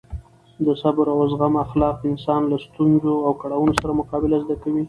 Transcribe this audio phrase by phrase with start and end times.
[0.65, 4.79] د صبر او زغم اخلاق انسان له ستونزو او کړاوونو سره مقابله زده کوي.